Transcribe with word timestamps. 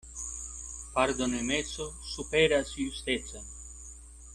Pardonemeco 0.95 1.85
superas 2.15 2.73
justecon. 2.75 3.45